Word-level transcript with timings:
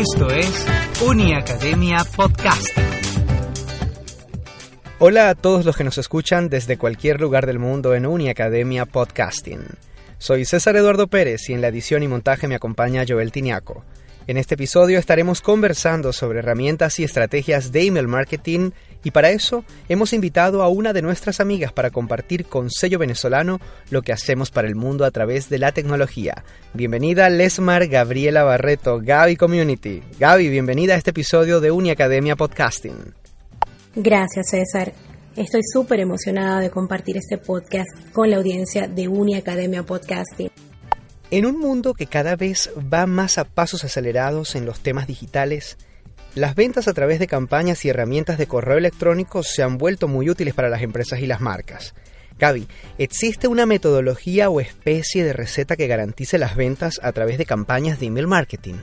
Esto 0.00 0.30
es 0.30 0.66
Uniacademia 1.06 1.98
Podcasting. 2.16 2.84
Hola 4.98 5.28
a 5.28 5.34
todos 5.34 5.66
los 5.66 5.76
que 5.76 5.84
nos 5.84 5.98
escuchan 5.98 6.48
desde 6.48 6.78
cualquier 6.78 7.20
lugar 7.20 7.44
del 7.44 7.58
mundo 7.58 7.94
en 7.94 8.06
Uniacademia 8.06 8.86
Podcasting. 8.86 9.60
Soy 10.16 10.46
César 10.46 10.76
Eduardo 10.76 11.08
Pérez 11.08 11.50
y 11.50 11.52
en 11.52 11.60
la 11.60 11.68
edición 11.68 12.02
y 12.02 12.08
montaje 12.08 12.48
me 12.48 12.54
acompaña 12.54 13.04
Joel 13.06 13.30
Tiniaco. 13.30 13.84
En 14.26 14.38
este 14.38 14.54
episodio 14.54 14.98
estaremos 14.98 15.42
conversando 15.42 16.14
sobre 16.14 16.38
herramientas 16.38 16.98
y 16.98 17.04
estrategias 17.04 17.70
de 17.70 17.84
email 17.84 18.08
marketing 18.08 18.70
y 19.04 19.10
para 19.10 19.30
eso 19.30 19.64
hemos 19.88 20.12
invitado 20.12 20.62
a 20.62 20.68
una 20.68 20.92
de 20.92 21.02
nuestras 21.02 21.40
amigas 21.40 21.72
para 21.72 21.90
compartir 21.90 22.46
con 22.46 22.70
sello 22.70 22.98
venezolano 22.98 23.60
lo 23.90 24.02
que 24.02 24.12
hacemos 24.12 24.50
para 24.50 24.68
el 24.68 24.74
mundo 24.74 25.04
a 25.04 25.10
través 25.10 25.48
de 25.48 25.58
la 25.58 25.72
tecnología. 25.72 26.44
Bienvenida 26.74 27.30
Lesmar 27.30 27.86
Gabriela 27.88 28.42
Barreto, 28.42 29.00
Gaby 29.02 29.36
Community. 29.36 30.02
Gaby, 30.18 30.48
bienvenida 30.48 30.94
a 30.94 30.98
este 30.98 31.10
episodio 31.10 31.60
de 31.60 31.70
Uniacademia 31.70 32.36
Podcasting. 32.36 33.14
Gracias 33.94 34.50
César. 34.50 34.92
Estoy 35.36 35.62
súper 35.72 36.00
emocionada 36.00 36.60
de 36.60 36.70
compartir 36.70 37.16
este 37.16 37.38
podcast 37.38 37.88
con 38.12 38.30
la 38.30 38.36
audiencia 38.36 38.88
de 38.88 39.08
Uniacademia 39.08 39.84
Podcasting. 39.84 40.50
En 41.30 41.46
un 41.46 41.58
mundo 41.60 41.94
que 41.94 42.06
cada 42.06 42.34
vez 42.34 42.70
va 42.92 43.06
más 43.06 43.38
a 43.38 43.44
pasos 43.44 43.84
acelerados 43.84 44.56
en 44.56 44.66
los 44.66 44.80
temas 44.80 45.06
digitales, 45.06 45.78
las 46.34 46.54
ventas 46.54 46.86
a 46.88 46.92
través 46.92 47.18
de 47.18 47.26
campañas 47.26 47.84
y 47.84 47.88
herramientas 47.88 48.38
de 48.38 48.46
correo 48.46 48.78
electrónico 48.78 49.42
se 49.42 49.62
han 49.62 49.78
vuelto 49.78 50.08
muy 50.08 50.30
útiles 50.30 50.54
para 50.54 50.68
las 50.68 50.82
empresas 50.82 51.20
y 51.20 51.26
las 51.26 51.40
marcas. 51.40 51.94
Gaby, 52.38 52.66
¿existe 52.98 53.48
una 53.48 53.66
metodología 53.66 54.48
o 54.48 54.60
especie 54.60 55.24
de 55.24 55.32
receta 55.32 55.76
que 55.76 55.88
garantice 55.88 56.38
las 56.38 56.56
ventas 56.56 57.00
a 57.02 57.12
través 57.12 57.36
de 57.36 57.44
campañas 57.44 58.00
de 58.00 58.06
email 58.06 58.26
marketing? 58.26 58.76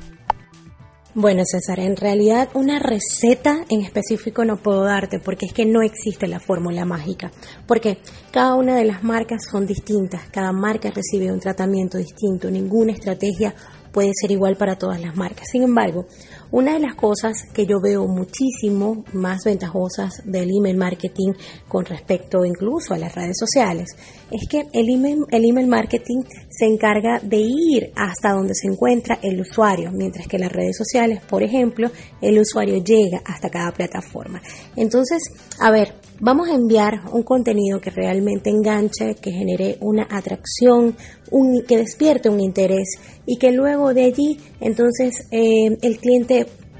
Bueno, 1.19 1.41
César, 1.45 1.79
en 1.79 1.95
realidad 1.95 2.49
una 2.53 2.77
receta 2.77 3.65
en 3.69 3.81
específico 3.81 4.45
no 4.45 4.57
puedo 4.57 4.83
darte 4.83 5.17
porque 5.17 5.47
es 5.47 5.53
que 5.53 5.65
no 5.65 5.81
existe 5.81 6.27
la 6.27 6.39
fórmula 6.39 6.85
mágica. 6.85 7.31
Porque 7.65 7.97
cada 8.29 8.53
una 8.53 8.75
de 8.75 8.85
las 8.85 9.03
marcas 9.03 9.41
son 9.49 9.65
distintas, 9.65 10.29
cada 10.29 10.51
marca 10.51 10.91
recibe 10.91 11.31
un 11.31 11.39
tratamiento 11.39 11.97
distinto, 11.97 12.51
ninguna 12.51 12.91
estrategia 12.91 13.55
puede 13.91 14.11
ser 14.13 14.29
igual 14.29 14.57
para 14.57 14.77
todas 14.77 15.01
las 15.01 15.15
marcas. 15.15 15.47
Sin 15.51 15.63
embargo, 15.63 16.05
una 16.51 16.73
de 16.73 16.79
las 16.79 16.95
cosas 16.95 17.43
que 17.53 17.65
yo 17.65 17.79
veo 17.81 18.07
muchísimo 18.07 19.03
más 19.13 19.43
ventajosas 19.43 20.21
del 20.25 20.49
email 20.49 20.77
marketing 20.77 21.33
con 21.67 21.85
respecto 21.85 22.45
incluso 22.45 22.93
a 22.93 22.97
las 22.97 23.13
redes 23.13 23.37
sociales 23.37 23.95
es 24.31 24.47
que 24.49 24.67
el 24.73 24.89
email, 24.89 25.25
el 25.31 25.45
email 25.45 25.67
marketing 25.67 26.23
se 26.49 26.65
encarga 26.65 27.19
de 27.21 27.37
ir 27.37 27.91
hasta 27.95 28.31
donde 28.31 28.53
se 28.53 28.67
encuentra 28.67 29.19
el 29.21 29.39
usuario, 29.39 29.91
mientras 29.91 30.27
que 30.27 30.37
las 30.37 30.51
redes 30.51 30.77
sociales, 30.77 31.21
por 31.29 31.43
ejemplo, 31.43 31.89
el 32.21 32.39
usuario 32.39 32.83
llega 32.83 33.21
hasta 33.25 33.49
cada 33.49 33.71
plataforma. 33.71 34.41
Entonces, 34.75 35.21
a 35.59 35.71
ver, 35.71 35.93
vamos 36.19 36.49
a 36.49 36.55
enviar 36.55 37.01
un 37.11 37.23
contenido 37.23 37.79
que 37.79 37.89
realmente 37.89 38.49
enganche, 38.49 39.15
que 39.15 39.31
genere 39.31 39.77
una 39.81 40.07
atracción, 40.09 40.95
un, 41.31 41.63
que 41.63 41.77
despierte 41.77 42.29
un 42.29 42.39
interés 42.39 42.87
y 43.25 43.37
que 43.37 43.51
luego 43.51 43.93
de 43.93 44.05
allí 44.05 44.39
entonces 44.59 45.27
eh, 45.31 45.77
el 45.81 45.97
cliente 45.99 46.36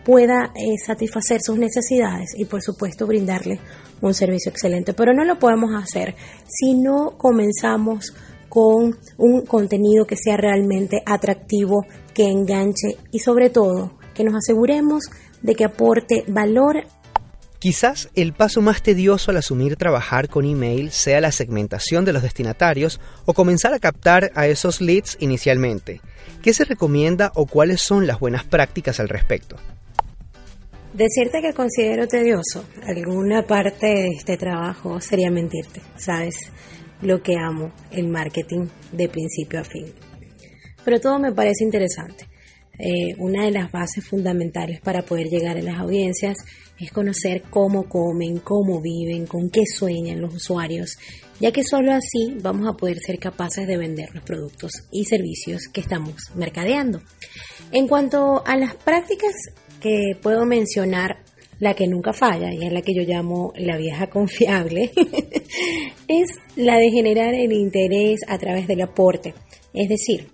pueda 0.08 0.53
eh, 0.55 0.77
satisfacer 0.86 1.41
sus 1.41 1.59
necesidades 1.59 2.30
y 2.38 2.45
por 2.45 2.61
supuesto 2.61 3.05
brindarle 3.05 3.59
un 4.00 4.13
servicio 4.13 4.50
excelente. 4.50 4.94
Pero 4.94 5.13
no 5.13 5.25
lo 5.25 5.38
podemos 5.38 5.72
hacer 5.75 6.16
si 6.47 6.75
no 6.75 7.17
comenzamos 7.17 8.13
con 8.47 8.97
un 9.17 9.45
contenido 9.45 10.08
que 10.08 10.16
sea 10.16 10.38
realmente 10.38 11.03
atractivo, 11.05 11.85
que 12.13 12.30
enganche 12.30 12.95
y 13.11 13.19
sobre 13.19 13.50
todo 13.50 13.97
que 14.13 14.23
nos 14.23 14.35
aseguremos 14.35 15.03
de 15.41 15.56
que 15.56 15.66
aporte 15.66 16.24
valor 16.29 16.85
Quizás 17.59 18.09
el 18.13 18.34
paso 18.34 18.62
más 18.62 18.84
tedioso 18.84 19.31
al 19.31 19.38
asumir 19.38 19.78
trabajar 19.78 20.29
con 20.29 20.45
email 20.45 20.91
sea 20.91 21.19
la 21.19 21.31
segmentación 21.31 22.06
de 22.06 22.13
los 22.13 22.22
destinatarios 22.22 23.01
o 23.25 23.34
comenzar 23.34 23.74
a 23.74 23.79
captar 23.79 24.31
a 24.35 24.45
esos 24.45 24.79
leads 24.79 25.18
inicialmente. 25.19 26.00
¿Qué 26.44 26.53
se 26.53 26.66
recomienda 26.66 27.31
o 27.34 27.47
cuáles 27.47 27.81
son 27.81 28.06
las 28.06 28.19
buenas 28.19 28.44
prácticas 28.44 29.00
al 29.00 29.09
respecto? 29.09 29.57
Decirte 30.94 31.42
que 31.42 31.53
considero 31.53 32.08
tedioso 32.08 32.66
alguna 32.84 33.44
parte 33.46 33.88
de 33.88 34.08
este 34.18 34.38
trabajo 34.38 35.00
sería 35.02 35.30
mentirte, 35.30 35.81
¿sabes? 35.98 36.36
Lo 37.02 37.22
que 37.22 37.36
amo, 37.36 37.72
el 37.92 38.08
marketing 38.08 38.68
de 38.92 39.08
principio 39.09 39.59
a 39.59 39.64
fin. 39.64 39.86
Pero 40.84 41.00
todo 41.00 41.20
me 41.20 41.34
parece 41.34 41.66
interesante. 41.66 42.25
Eh, 42.80 43.16
una 43.18 43.46
de 43.46 43.52
las 43.52 43.72
bases 43.72 44.06
fundamentales 44.08 44.80
para 44.81 45.02
poder 45.02 45.28
llegar 45.28 45.58
a 45.58 45.62
las 45.62 45.80
audiencias 45.80 46.38
es 46.80 46.92
conocer 46.92 47.42
cómo 47.50 47.90
comen, 47.90 48.38
cómo 48.38 48.81
viven, 48.81 49.25
con 49.25 49.50
qué 49.50 49.62
sueñan 49.66 50.22
los 50.22 50.36
usuarios, 50.36 50.96
ya 51.40 51.52
que 51.52 51.64
solo 51.64 51.92
así 51.92 52.38
vamos 52.42 52.68
a 52.68 52.78
poder 52.78 53.00
ser 53.00 53.18
capaces 53.18 53.68
de 53.68 53.78
vender 53.78 54.09
los 54.14 54.24
productos 54.24 54.72
y 54.92 55.06
servicios 55.06 55.64
que 55.74 55.81
estamos 55.81 56.16
mercadeando. 56.36 57.02
En 57.72 57.88
cuanto 57.88 58.44
a 58.46 58.56
las 58.56 58.75
prácticas 58.75 59.34
que 59.81 60.17
puedo 60.21 60.45
mencionar, 60.45 61.23
la 61.59 61.73
que 61.73 61.88
nunca 61.88 62.13
falla 62.13 62.53
y 62.53 62.63
es 62.63 62.71
la 62.71 62.83
que 62.83 62.93
yo 62.93 63.01
llamo 63.01 63.51
la 63.55 63.77
vieja 63.77 64.07
confiable, 64.07 64.91
es 66.07 66.29
la 66.55 66.77
de 66.77 66.91
generar 66.91 67.33
el 67.33 67.51
interés 67.51 68.19
a 68.27 68.38
través 68.38 68.67
del 68.67 68.81
aporte. 68.81 69.33
Es 69.73 69.89
decir, 69.89 70.27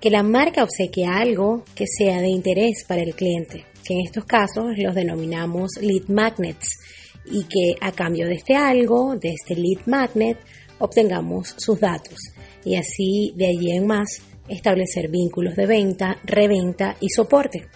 que 0.00 0.10
la 0.10 0.22
marca 0.22 0.62
obsequie 0.62 1.06
algo 1.06 1.64
que 1.74 1.84
sea 1.86 2.20
de 2.20 2.28
interés 2.28 2.84
para 2.86 3.02
el 3.02 3.14
cliente, 3.14 3.64
que 3.84 3.94
en 3.94 4.00
estos 4.06 4.24
casos 4.24 4.78
los 4.78 4.94
denominamos 4.94 5.72
lead 5.80 6.08
magnets, 6.08 6.78
y 7.30 7.44
que 7.44 7.74
a 7.80 7.92
cambio 7.92 8.26
de 8.26 8.34
este 8.34 8.56
algo, 8.56 9.16
de 9.16 9.30
este 9.30 9.54
lead 9.54 9.86
magnet, 9.86 10.38
obtengamos 10.78 11.54
sus 11.58 11.80
datos 11.80 12.18
y 12.64 12.76
así 12.76 13.32
de 13.36 13.48
allí 13.48 13.72
en 13.72 13.86
más 13.86 14.22
establecer 14.48 15.08
vínculos 15.08 15.56
de 15.56 15.66
venta, 15.66 16.18
reventa 16.24 16.96
y 17.00 17.08
soporte. 17.10 17.66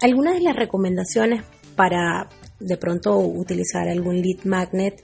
Algunas 0.00 0.34
de 0.34 0.42
las 0.42 0.56
recomendaciones 0.56 1.42
para 1.74 2.28
de 2.60 2.76
pronto 2.76 3.18
utilizar 3.18 3.88
algún 3.88 4.20
lead 4.20 4.44
magnet 4.44 5.00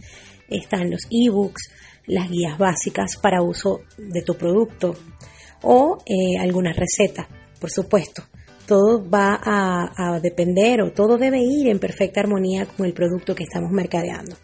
están 0.49 0.91
los 0.91 1.07
ebooks, 1.11 1.71
las 2.07 2.31
guías 2.31 2.59
básicas 2.59 3.17
para 3.17 3.43
uso 3.43 3.83
de 3.97 4.23
tu 4.23 4.35
producto, 4.35 4.95
o 5.63 5.99
eh, 6.05 6.39
alguna 6.39 6.73
receta, 6.73 7.29
por 7.61 7.71
supuesto. 7.71 8.23
Todo 8.67 9.09
va 9.09 9.41
a 9.43 10.21
depender 10.21 10.83
o 10.83 10.93
todo 10.93 11.19
debe 11.19 11.41
ir 11.41 11.69
en 11.69 11.79
perfecta 11.79 12.21
armonía 12.21 12.67
con 12.67 12.87
el 12.87 12.93
producto 12.93 13.35
que 13.35 13.43
estamos 13.45 13.71
mercadeando. 13.73 14.37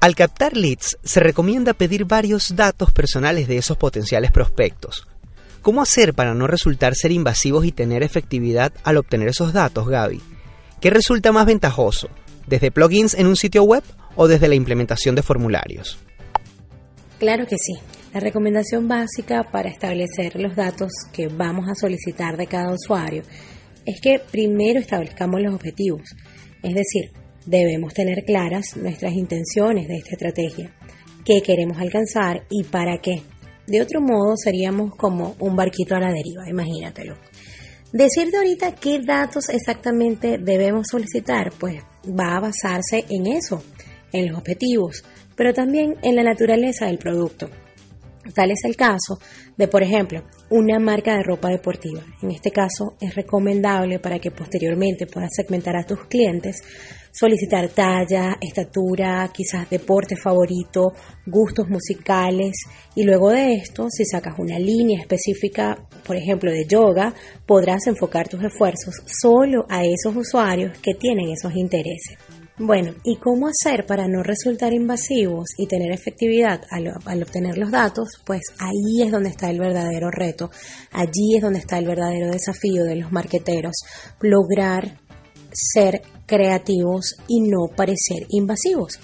Al 0.00 0.14
captar 0.14 0.56
leads, 0.56 0.96
se 1.02 1.20
recomienda 1.20 1.74
pedir 1.74 2.04
varios 2.04 2.54
datos 2.54 2.92
personales 2.92 3.48
de 3.48 3.58
esos 3.58 3.76
potenciales 3.76 4.30
prospectos. 4.30 5.08
¿Cómo 5.68 5.82
hacer 5.82 6.14
para 6.14 6.32
no 6.32 6.46
resultar 6.46 6.94
ser 6.94 7.12
invasivos 7.12 7.66
y 7.66 7.72
tener 7.72 8.02
efectividad 8.02 8.72
al 8.84 8.96
obtener 8.96 9.28
esos 9.28 9.52
datos, 9.52 9.86
Gaby? 9.86 10.18
¿Qué 10.80 10.88
resulta 10.88 11.30
más 11.30 11.44
ventajoso? 11.44 12.08
¿Desde 12.46 12.70
plugins 12.70 13.12
en 13.12 13.26
un 13.26 13.36
sitio 13.36 13.64
web 13.64 13.82
o 14.16 14.28
desde 14.28 14.48
la 14.48 14.54
implementación 14.54 15.14
de 15.14 15.22
formularios? 15.22 15.98
Claro 17.18 17.44
que 17.46 17.56
sí. 17.58 17.74
La 18.14 18.20
recomendación 18.20 18.88
básica 18.88 19.42
para 19.52 19.68
establecer 19.68 20.40
los 20.40 20.56
datos 20.56 20.90
que 21.12 21.28
vamos 21.28 21.68
a 21.68 21.74
solicitar 21.74 22.38
de 22.38 22.46
cada 22.46 22.72
usuario 22.72 23.22
es 23.84 24.00
que 24.00 24.20
primero 24.20 24.80
establezcamos 24.80 25.42
los 25.42 25.54
objetivos, 25.54 26.16
es 26.62 26.74
decir, 26.74 27.12
debemos 27.44 27.92
tener 27.92 28.24
claras 28.24 28.74
nuestras 28.74 29.12
intenciones 29.12 29.86
de 29.86 29.96
esta 29.96 30.12
estrategia, 30.12 30.74
qué 31.26 31.42
queremos 31.42 31.76
alcanzar 31.76 32.46
y 32.48 32.64
para 32.64 33.02
qué. 33.02 33.20
De 33.68 33.82
otro 33.82 34.00
modo 34.00 34.34
seríamos 34.34 34.96
como 34.96 35.36
un 35.40 35.54
barquito 35.54 35.94
a 35.94 36.00
la 36.00 36.10
deriva, 36.10 36.48
imagínatelo. 36.48 37.18
Decirte 37.92 38.38
ahorita 38.38 38.74
qué 38.76 38.98
datos 39.00 39.50
exactamente 39.50 40.38
debemos 40.38 40.86
solicitar, 40.90 41.52
pues 41.52 41.82
va 42.08 42.36
a 42.36 42.40
basarse 42.40 43.04
en 43.10 43.26
eso, 43.26 43.62
en 44.10 44.28
los 44.28 44.38
objetivos, 44.38 45.04
pero 45.36 45.52
también 45.52 45.96
en 46.00 46.16
la 46.16 46.22
naturaleza 46.22 46.86
del 46.86 46.96
producto. 46.96 47.50
Tal 48.34 48.50
es 48.50 48.64
el 48.64 48.76
caso 48.76 49.18
de, 49.56 49.68
por 49.68 49.82
ejemplo, 49.82 50.22
una 50.50 50.78
marca 50.78 51.16
de 51.16 51.22
ropa 51.22 51.48
deportiva. 51.48 52.02
En 52.22 52.30
este 52.30 52.50
caso 52.50 52.94
es 53.00 53.14
recomendable 53.14 53.98
para 53.98 54.18
que 54.18 54.30
posteriormente 54.30 55.06
puedas 55.06 55.30
segmentar 55.34 55.76
a 55.76 55.84
tus 55.84 56.06
clientes, 56.06 56.62
solicitar 57.12 57.68
talla, 57.68 58.36
estatura, 58.40 59.30
quizás 59.32 59.68
deporte 59.68 60.16
favorito, 60.16 60.92
gustos 61.26 61.68
musicales 61.68 62.54
y 62.94 63.04
luego 63.04 63.30
de 63.30 63.54
esto, 63.54 63.88
si 63.90 64.04
sacas 64.04 64.38
una 64.38 64.58
línea 64.58 65.00
específica, 65.00 65.76
por 66.06 66.16
ejemplo, 66.16 66.50
de 66.50 66.66
yoga, 66.66 67.14
podrás 67.46 67.86
enfocar 67.86 68.28
tus 68.28 68.42
esfuerzos 68.44 68.94
solo 69.20 69.66
a 69.68 69.84
esos 69.84 70.14
usuarios 70.16 70.78
que 70.78 70.94
tienen 70.94 71.30
esos 71.30 71.54
intereses. 71.54 72.37
Bueno, 72.60 72.92
¿y 73.04 73.16
cómo 73.18 73.46
hacer 73.46 73.86
para 73.86 74.08
no 74.08 74.24
resultar 74.24 74.72
invasivos 74.72 75.50
y 75.56 75.68
tener 75.68 75.92
efectividad 75.92 76.62
al, 76.70 77.22
obtener 77.22 77.56
los 77.56 77.70
datos? 77.70 78.20
Pues 78.24 78.42
ahí 78.58 79.00
es 79.00 79.12
donde 79.12 79.30
está 79.30 79.48
el 79.48 79.60
verdadero 79.60 80.10
reto, 80.10 80.50
allí 80.90 81.36
es 81.36 81.42
donde 81.42 81.60
está 81.60 81.78
el 81.78 81.86
verdadero 81.86 82.32
desafío 82.32 82.82
de 82.82 82.96
los 82.96 83.12
marqueteros, 83.12 83.76
lograr 84.20 84.98
ser 85.52 86.02
creativos 86.26 87.14
y 87.28 87.42
no 87.42 87.68
parecer 87.76 88.26
invasivos. 88.30 88.98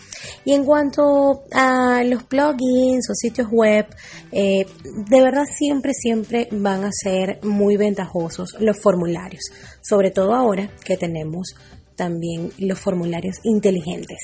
Y 0.45 0.53
en 0.53 0.65
cuanto 0.65 1.45
a 1.53 2.03
los 2.03 2.25
plugins 2.25 3.09
o 3.09 3.15
sitios 3.15 3.47
web, 3.53 3.87
eh, 4.33 4.67
de 5.09 5.23
verdad 5.23 5.45
siempre, 5.47 5.93
siempre 5.95 6.49
van 6.51 6.83
a 6.83 6.91
ser 6.91 7.39
muy 7.45 7.77
ventajosos 7.77 8.57
los 8.59 8.81
formularios, 8.83 9.45
sobre 9.81 10.11
todo 10.11 10.35
ahora 10.35 10.69
que 10.85 10.97
tenemos 10.97 11.55
también 11.97 12.53
los 12.59 12.79
formularios 12.79 13.37
inteligentes. 13.45 14.19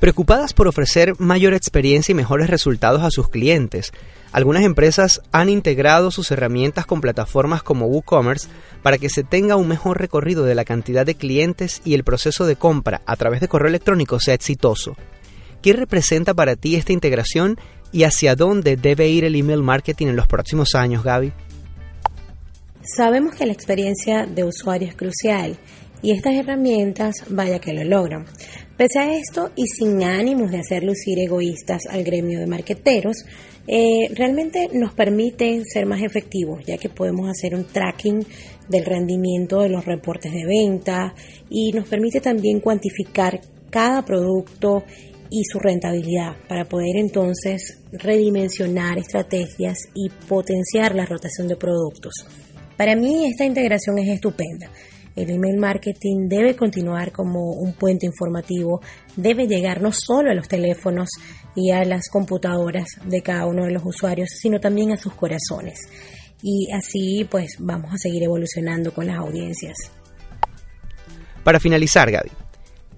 Preocupadas 0.00 0.52
por 0.52 0.68
ofrecer 0.68 1.14
mayor 1.18 1.54
experiencia 1.54 2.12
y 2.12 2.14
mejores 2.14 2.50
resultados 2.50 3.02
a 3.02 3.10
sus 3.10 3.30
clientes, 3.30 3.92
algunas 4.30 4.64
empresas 4.64 5.22
han 5.32 5.48
integrado 5.48 6.10
sus 6.10 6.30
herramientas 6.30 6.84
con 6.84 7.00
plataformas 7.00 7.62
como 7.62 7.86
WooCommerce 7.86 8.48
para 8.82 8.98
que 8.98 9.08
se 9.08 9.24
tenga 9.24 9.56
un 9.56 9.68
mejor 9.68 9.98
recorrido 9.98 10.44
de 10.44 10.54
la 10.54 10.66
cantidad 10.66 11.06
de 11.06 11.14
clientes 11.14 11.80
y 11.84 11.94
el 11.94 12.04
proceso 12.04 12.44
de 12.44 12.56
compra 12.56 13.00
a 13.06 13.16
través 13.16 13.40
de 13.40 13.48
correo 13.48 13.68
electrónico 13.68 14.20
sea 14.20 14.34
exitoso. 14.34 14.96
¿Qué 15.62 15.72
representa 15.72 16.34
para 16.34 16.56
ti 16.56 16.76
esta 16.76 16.92
integración 16.92 17.58
y 17.90 18.02
hacia 18.02 18.36
dónde 18.36 18.76
debe 18.76 19.08
ir 19.08 19.24
el 19.24 19.34
email 19.34 19.62
marketing 19.62 20.08
en 20.08 20.16
los 20.16 20.26
próximos 20.26 20.74
años, 20.74 21.02
Gaby? 21.02 21.32
Sabemos 22.86 23.34
que 23.34 23.46
la 23.46 23.52
experiencia 23.52 24.26
de 24.26 24.44
usuario 24.44 24.86
es 24.86 24.94
crucial 24.94 25.58
y 26.02 26.12
estas 26.12 26.34
herramientas 26.34 27.16
vaya 27.28 27.58
que 27.58 27.72
lo 27.72 27.82
logran. 27.82 28.26
Pese 28.76 29.00
a 29.00 29.12
esto 29.12 29.50
y 29.56 29.66
sin 29.66 30.04
ánimos 30.04 30.52
de 30.52 30.58
hacer 30.58 30.84
lucir 30.84 31.18
egoístas 31.18 31.82
al 31.90 32.04
gremio 32.04 32.38
de 32.38 32.46
marqueteros, 32.46 33.24
eh, 33.66 34.08
realmente 34.14 34.68
nos 34.72 34.94
permiten 34.94 35.64
ser 35.64 35.84
más 35.84 36.00
efectivos, 36.00 36.62
ya 36.64 36.78
que 36.78 36.88
podemos 36.88 37.28
hacer 37.28 37.56
un 37.56 37.64
tracking 37.64 38.24
del 38.68 38.84
rendimiento 38.84 39.62
de 39.62 39.68
los 39.68 39.84
reportes 39.84 40.32
de 40.32 40.46
venta 40.46 41.12
y 41.50 41.72
nos 41.72 41.88
permite 41.88 42.20
también 42.20 42.60
cuantificar 42.60 43.40
cada 43.68 44.04
producto 44.04 44.84
y 45.28 45.42
su 45.44 45.58
rentabilidad 45.58 46.36
para 46.48 46.66
poder 46.66 46.96
entonces 46.98 47.80
redimensionar 47.90 48.98
estrategias 48.98 49.78
y 49.92 50.08
potenciar 50.28 50.94
la 50.94 51.04
rotación 51.04 51.48
de 51.48 51.56
productos. 51.56 52.14
Para 52.76 52.94
mí 52.94 53.26
esta 53.26 53.44
integración 53.44 53.98
es 53.98 54.08
estupenda. 54.08 54.70
El 55.14 55.30
email 55.30 55.56
marketing 55.56 56.28
debe 56.28 56.54
continuar 56.54 57.10
como 57.10 57.52
un 57.52 57.72
puente 57.72 58.04
informativo, 58.04 58.82
debe 59.16 59.46
llegar 59.46 59.80
no 59.80 59.90
solo 59.90 60.30
a 60.30 60.34
los 60.34 60.46
teléfonos 60.46 61.08
y 61.54 61.70
a 61.70 61.86
las 61.86 62.10
computadoras 62.10 62.86
de 63.06 63.22
cada 63.22 63.46
uno 63.46 63.64
de 63.64 63.70
los 63.70 63.82
usuarios, 63.82 64.28
sino 64.38 64.60
también 64.60 64.92
a 64.92 64.98
sus 64.98 65.14
corazones. 65.14 65.78
Y 66.42 66.70
así 66.70 67.26
pues 67.30 67.56
vamos 67.58 67.94
a 67.94 67.96
seguir 67.96 68.24
evolucionando 68.24 68.92
con 68.92 69.06
las 69.06 69.16
audiencias. 69.16 69.74
Para 71.42 71.60
finalizar, 71.60 72.10
Gaby, 72.10 72.30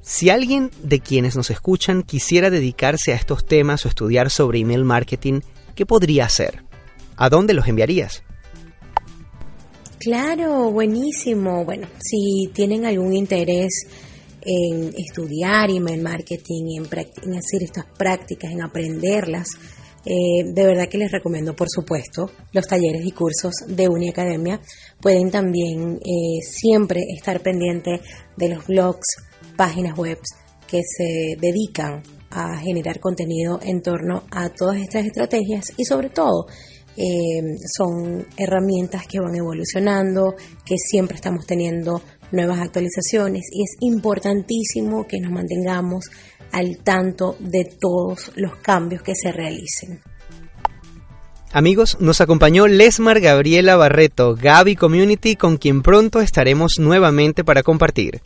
si 0.03 0.29
alguien 0.29 0.73
de 0.83 0.99
quienes 0.99 1.37
nos 1.37 1.51
escuchan 1.51 2.03
quisiera 2.03 2.51
dedicarse 2.51 3.13
a 3.13 3.15
estos 3.15 3.47
temas 3.47 3.85
o 3.85 3.89
estudiar 3.89 4.31
sobre 4.31 4.59
email 4.59 4.85
marketing, 4.85 5.41
¿qué 5.77 5.87
podría 5.87 6.25
hacer? 6.25 6.65
¿A 7.17 7.29
dónde 7.29 7.55
los 7.55 7.69
enviarías? 7.69 8.25
Claro, 9.99 10.71
buenísimo. 10.71 11.65
Bueno, 11.65 11.89
si 11.99 12.51
tienen 12.55 12.87
algún 12.87 13.15
interés 13.15 13.71
en 14.41 14.95
estudiar 14.97 15.71
email 15.71 16.01
marketing, 16.03 16.79
en, 16.79 16.85
en 16.85 17.37
hacer 17.37 17.65
estas 17.65 17.85
prácticas, 17.97 18.53
en 18.53 18.63
aprenderlas, 18.63 19.49
eh, 20.05 20.45
de 20.45 20.65
verdad 20.65 20.89
que 20.89 20.99
les 20.99 21.11
recomiendo, 21.11 21.57
por 21.57 21.69
supuesto, 21.69 22.31
los 22.53 22.67
talleres 22.67 23.05
y 23.05 23.11
cursos 23.11 23.53
de 23.67 23.89
Uniacademia. 23.89 24.61
Pueden 25.01 25.33
también 25.33 25.97
eh, 25.97 26.43
siempre 26.43 27.01
estar 27.17 27.41
pendientes 27.41 28.01
de 28.37 28.49
los 28.51 28.67
blogs, 28.69 29.07
páginas 29.57 29.99
web 29.99 30.19
que 30.69 30.81
se 30.85 31.37
dedican 31.41 32.03
a 32.31 32.57
generar 32.59 33.01
contenido 33.01 33.59
en 33.63 33.83
torno 33.83 34.23
a 34.31 34.51
todas 34.51 34.77
estas 34.77 35.07
estrategias 35.07 35.73
y 35.77 35.85
sobre 35.85 36.11
todo 36.11 36.47
eh, 36.99 37.57
son 37.77 38.27
herramientas 38.37 39.07
que 39.07 39.21
van 39.21 39.37
evolucionando, 39.37 40.35
que 40.65 40.75
siempre 40.77 41.15
estamos 41.15 41.47
teniendo 41.47 42.03
nuevas 42.33 42.59
actualizaciones 42.59 43.45
y 43.53 43.63
es 43.63 43.77
importantísimo 43.81 45.07
que 45.07 45.21
nos 45.21 45.31
mantengamos 45.31 46.07
al 46.51 46.79
tanto 46.79 47.37
de 47.39 47.71
todos 47.81 48.33
los 48.35 48.57
cambios 48.57 49.03
que 49.03 49.15
se 49.15 49.31
realicen. 49.31 50.01
Amigos, 51.53 51.99
nos 52.01 52.21
acompañó 52.21 52.67
Lesmar 52.67 53.21
Gabriela 53.21 53.77
Barreto, 53.77 54.35
Gaby 54.35 54.75
Community, 54.75 55.37
con 55.37 55.57
quien 55.57 55.83
pronto 55.83 56.21
estaremos 56.21 56.81
nuevamente 56.81 57.45
para 57.45 57.63
compartir. 57.63 58.21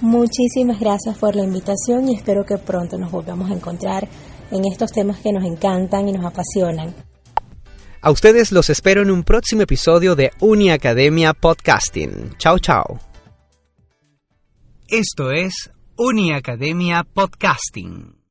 Muchísimas 0.00 0.78
gracias 0.78 1.18
por 1.18 1.34
la 1.34 1.42
invitación 1.42 2.08
y 2.08 2.14
espero 2.14 2.46
que 2.46 2.56
pronto 2.56 2.98
nos 2.98 3.10
volvamos 3.10 3.50
a 3.50 3.54
encontrar 3.54 4.08
en 4.52 4.64
estos 4.64 4.92
temas 4.92 5.18
que 5.18 5.32
nos 5.32 5.44
encantan 5.44 6.08
y 6.08 6.12
nos 6.12 6.24
apasionan. 6.24 6.94
A 8.04 8.10
ustedes 8.10 8.52
los 8.52 8.68
espero 8.68 9.00
en 9.00 9.10
un 9.10 9.24
próximo 9.24 9.62
episodio 9.62 10.14
de 10.14 10.30
Uniacademia 10.40 11.32
Podcasting. 11.32 12.36
Chao, 12.36 12.58
chao. 12.58 13.00
Esto 14.88 15.30
es 15.30 15.70
Uniacademia 15.96 17.04
Podcasting. 17.04 18.23